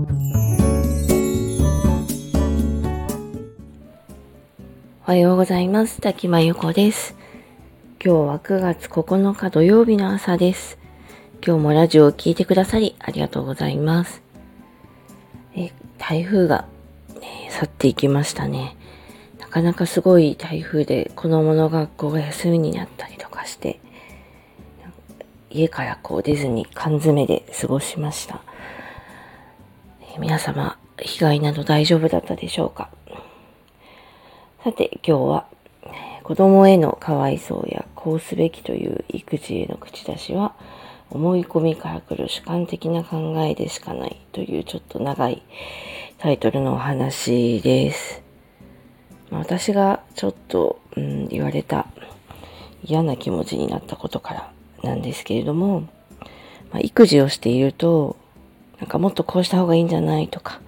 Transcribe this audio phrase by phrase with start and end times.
[0.00, 0.06] お
[5.02, 6.00] はようございます。
[6.00, 7.14] 滝真由子です。
[8.02, 10.78] 今日は9月9日土曜日の朝です。
[11.44, 14.22] 今日もラジオを聴いてくださりありがとうございます。
[15.54, 16.64] え台風が、
[17.20, 18.78] ね、去っていきましたね。
[19.38, 23.80] なかなかすごい台風で子供の学校が休みになったりとかして、
[25.50, 28.42] 家からこう出ずに缶詰で過ごしました。
[30.18, 32.90] 皆様、被害など大丈夫だったでしょうか？
[34.62, 35.46] さて今日は
[36.22, 40.54] 子供へのかわいそうやこうすべきという育児への口出しは
[41.10, 45.42] 思い込みから来る主観的な考えでしかないというちょっと長い
[46.18, 48.22] タイトルのお話です。
[49.30, 51.86] ま私がちょっと、うん、言われた
[52.84, 54.52] 嫌な気持ちになったことから
[54.82, 55.88] なんですけれども、
[56.72, 58.16] まあ、育児をしていると
[58.80, 60.60] なんかもっとこうした方がいいんじゃないとか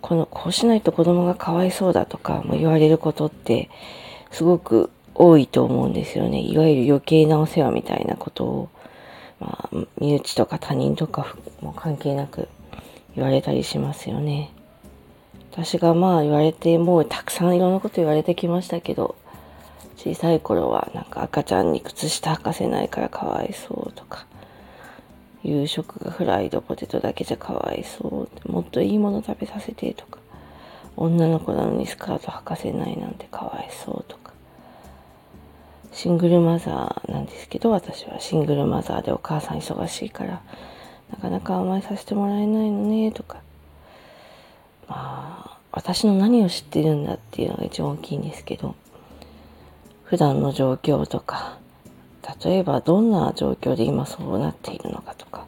[0.00, 3.70] このこうしないと子供がかわいそうだとかも言われることって
[4.30, 6.40] すごく多いと思うんですよね。
[6.40, 8.68] いわゆる余計なお世話みたいなことを、
[9.40, 12.48] まあ、身内とか他人とかも関係なく
[13.14, 14.50] 言われたりしますよね。
[15.52, 19.16] 私がまあ言われてもうたくさんいろんなこと言われてきましたけど
[19.98, 24.26] 小さい頃はなんか赤ちゃんに靴下履かせないからかわいそうとか
[25.42, 28.52] 夕食がフライドポテトだけじゃかわいそう。
[28.52, 30.18] もっといいもの食べさせてとか。
[30.96, 34.32] 女の子なのにスカート履かせないなんてかわいそうとか。
[35.92, 40.40] シングルマザーなんですけど私はシングルマザーでお母さん忙しいから
[41.10, 43.38] なかなか甘えさせてもらえないのねとか。
[44.88, 48.74] まあ私の何を知ってるんだっていうのが一番大きいんですけど
[50.04, 51.56] 普段の状況とか
[52.44, 55.46] 例えばどんな状況で今そうなっているのかとか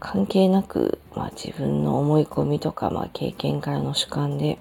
[0.00, 4.58] 関係なく、まあ、自分の思い込みとか、まあ、経験からの主観で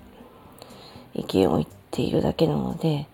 [1.13, 3.07] 意見を言っているだけなので、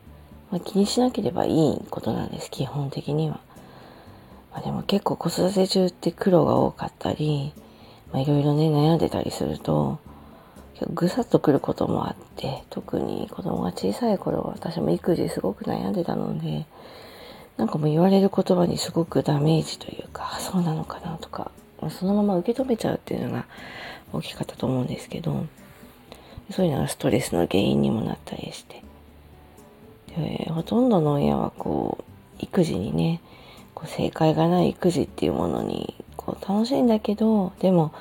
[0.52, 3.40] まあ、気にしなければいいことなんです基本的には。
[4.52, 7.54] まあ、でも結構子育て中って苦労が多かったり
[8.14, 10.00] いろいろね悩んでたりすると
[10.94, 16.66] ぐさっとくることもあって特に子供が小さい頃私も育児すごく悩んでたので
[17.58, 21.52] なんかもう言われる言葉にすごくダメージというか、そうなのかなとか、
[21.90, 23.46] そのまま受け止めちゃうっていうのが
[24.12, 25.46] 大きかったと思うんですけど、
[26.52, 28.84] そういうのがストレスの原因にもなったりして。
[30.16, 32.04] でほとんどの親はこう、
[32.40, 33.22] 育児にね、
[33.74, 37.92] こう正解がない育児っていうものにこう楽しいんだけど、でも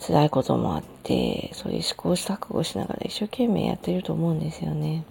[0.00, 5.04] 辛いこともあって、そういう試行錯誤しながら一生懸命やってると思うんですよね。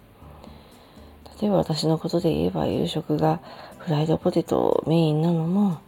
[1.41, 3.39] 例えば私のことで言えば夕食が
[3.77, 5.79] フライドポテトメインなのも、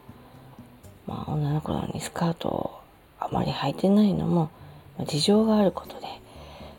[1.08, 2.80] まあ、女の子なのにスカートを
[3.20, 4.50] あまり履いてないのも、
[4.98, 6.08] まあ、事情があることで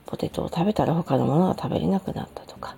[0.07, 2.77] ポテトを食べたら他のものが食べれなくなったとか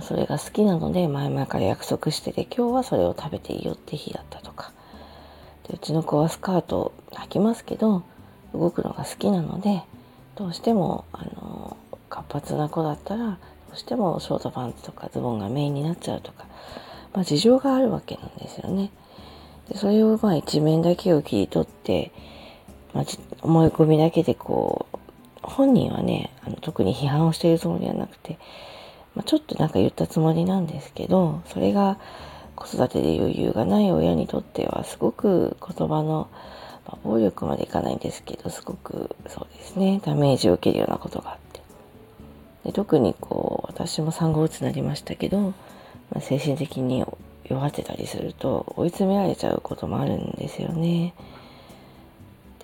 [0.00, 4.72] それが好きなので前々から約束してて今日はそれを食べていいよって日だったとか。
[5.68, 8.02] でうちの子はスカートを履きますけど
[8.52, 9.82] 動くのが好きなので
[10.34, 11.76] どうしてもあの
[12.08, 13.38] 活発な子だったら
[13.74, 16.46] うしてもショートパンツとかズボンがメインになっちゃうとか、
[17.12, 18.90] まあ、事情があるわけなんですよね。
[19.68, 22.12] でそれをまあ一面だけを切り取って、
[22.94, 23.04] まあ、
[23.42, 24.98] 思い込みだけでこう
[25.42, 28.38] 本人はねあの特に批判をしているつもりはなくて、
[29.14, 31.98] まあ、ちょっとなんか言ったつもりなんですけどそれが
[32.54, 36.28] 子育てで余裕がない親にとってはすごく言葉の、
[36.86, 41.41] まあ、暴力までいかないんですけどすごくそうですねダメージを受けるようなことがあって
[42.64, 45.54] で特にこう私も産後うつになりましたけど、ま
[46.18, 47.04] あ、精神的に
[47.44, 51.14] 弱ってたりすると追い詰められちゃうこともあるんですよね。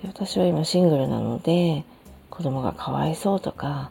[0.02, 1.84] で私は今シングルなので
[2.30, 3.90] 子供がかわいそうとか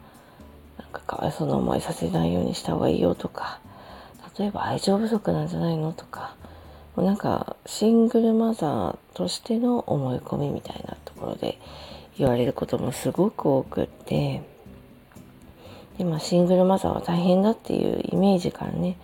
[0.79, 3.59] なんかかわいそうな思いさせないようにした方がいいよとか
[4.39, 6.35] 例えば愛情不足なんじゃないのとか
[6.95, 11.59] もうなんかシングルマザーとしての思い込みみたいなところで
[12.17, 14.41] 言われることもすごく多くって
[15.97, 18.97] で、まあ、シングルマザーは大変だっていうイメージからね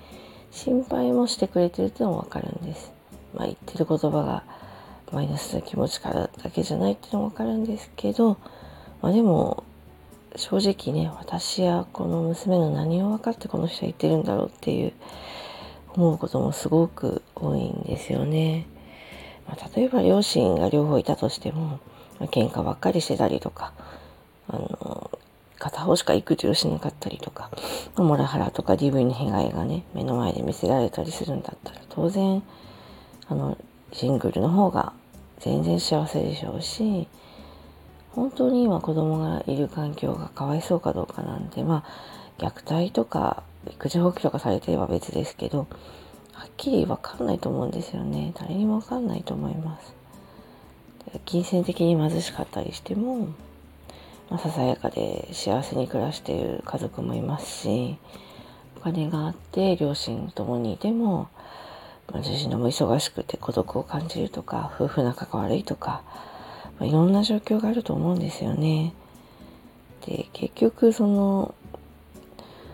[0.51, 2.91] 心配もしてくれてるっていうのもわかるんです。
[3.33, 4.43] まあ、言ってる言葉が
[5.11, 8.37] マイナスな気持ちからだけじゃないっていうのもわかるんですけど、
[9.01, 9.63] まあ、でも
[10.35, 14.93] 正直ね私やこの娘の何を分かってこの人は言ってるんだろうっていう
[15.95, 18.65] 思うこともすごく多いんですよね。
[19.47, 21.79] まあ、例えば両親が両方いたとしても、
[22.19, 23.73] まあ、喧嘩ばっかりしてたりとか
[24.47, 25.11] あの
[25.63, 27.49] 片方しか育児をしなかったりとか、
[27.95, 32.43] モラハラとか DV の被害がね、目の前で見せられたりするんだったら、当然、
[33.27, 33.57] あの、
[33.93, 34.91] シングルの方が
[35.39, 37.07] 全然幸せでしょうし、
[38.11, 45.67] 本当に今子供がいる環境がかわいそうかどうかなんてまあ虐待とか育児放棄とかされてれば別ですけど
[46.33, 48.33] はっきり分かんないと思うんですよね。
[48.35, 49.95] 誰にも分かんないと思います。
[51.25, 53.27] 金銭的に貧しかったりしても、
[54.29, 57.97] まあ、ささやかで幸せに暮らしている家族もいますし
[58.77, 61.29] お金があって両親ともにいても、
[62.11, 66.03] まあ、自身のも忙しくて孤独を感じるとか夫婦仲が悪いとか、
[66.79, 68.93] まあ、いろんな状況があると思うんですよね。
[70.05, 71.55] で結局その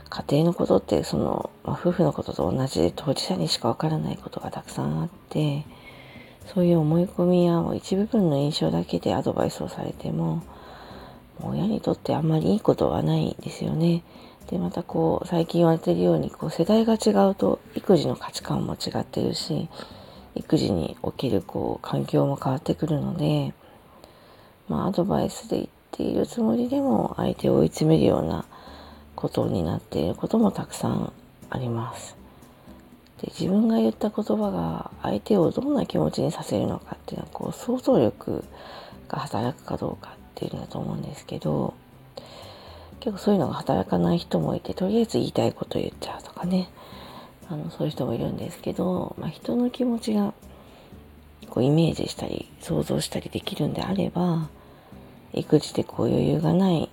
[0.10, 5.66] 家庭のことってその、まあ、夫婦のことと同じで当事者にしかわからないことがたくさんあって
[6.48, 10.42] そういう思い込みや一部分の印象だけでアドバイスをされても
[11.44, 14.04] 親にとってあんまりいいことはないんですよね。
[14.50, 19.70] でまたこう最近言われてるようにこう世代が違うと育児の価値観も違ってるし
[20.34, 23.54] 育児におけるこう環境も変わってくるので、
[24.68, 28.46] まあ、アドバイスで言っているつもりでも相手を追い詰めるような
[29.16, 31.14] ことになっていることもたくさん
[31.50, 32.16] あります。
[33.22, 38.44] で自分が言った言葉が相手をどんな気持ちにさせるのかっていうのはこう想像力
[39.10, 41.74] が働くかどうかていうんだと思うんですけど
[43.00, 46.70] 結構そういうのが働かない人もいてとりあえず言いたいこと言っちゃうとかね。
[47.52, 50.34] あのそういう人もいるんですけど、まあ、人の気持ちが
[51.50, 54.50] こうイメージしたり想像したりできるんであれば
[55.34, 56.90] 育児でこう余裕がない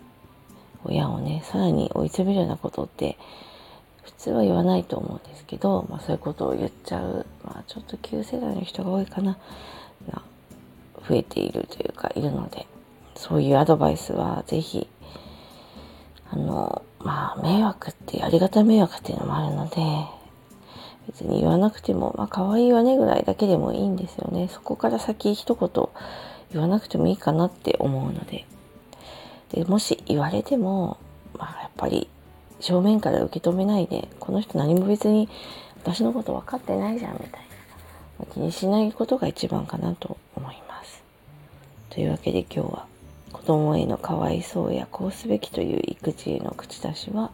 [0.85, 3.19] 親をねさらに追い詰めるようなことって
[4.03, 9.37] 普通は言わないと思うんですけど、まあ、そういうことを言っちゃう、まあ、ちょっと旧世代の人が多いかな
[10.11, 10.23] な
[11.07, 12.67] 増えているというかいるので。
[13.17, 14.89] そういうアドバイスは是非
[16.31, 19.77] あのまあ迷惑ってありがた迷惑っていうのもあるので
[21.09, 25.89] 別に言わなくてもまあ可愛いわねぐらいだけでもいいんですよねそこから先一言
[26.53, 28.45] 言わなくてもいいかなって思うので
[29.53, 30.99] でもし言われても
[31.39, 32.09] まあやっぱり
[32.61, 35.29] 正面から受け止めないでこの人何も別に
[35.77, 37.31] 私のこと分かってないじゃんみたい
[38.19, 41.03] な気にしないことが一番かなと思います。
[41.91, 42.87] というわけで今日は
[43.37, 47.31] 子供へのかわいそうやこうすべきという育児への口出しは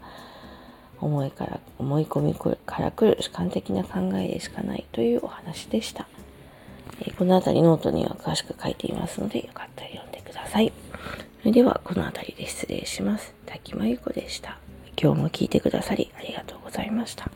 [1.01, 6.09] 思いから思い込みからくる主観的な考えでしかないというお話でした。
[7.17, 10.73] この辺りノートには詳しく書いていますのでよかったら読んでください。
[11.39, 13.33] それではこの辺りで失礼します。
[13.47, 14.59] 滝真由子でした。
[15.01, 17.31] 今日も聞いてくださりありがとうございました。